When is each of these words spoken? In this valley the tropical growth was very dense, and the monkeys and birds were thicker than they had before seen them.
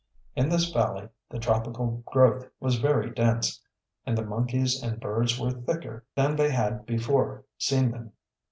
In 0.35 0.49
this 0.49 0.71
valley 0.71 1.09
the 1.29 1.37
tropical 1.37 2.01
growth 2.07 2.49
was 2.59 2.79
very 2.79 3.11
dense, 3.11 3.61
and 4.03 4.17
the 4.17 4.25
monkeys 4.25 4.81
and 4.81 4.99
birds 4.99 5.39
were 5.39 5.51
thicker 5.51 6.03
than 6.15 6.35
they 6.35 6.49
had 6.49 6.87
before 6.87 7.45
seen 7.59 7.91
them. 7.91 8.11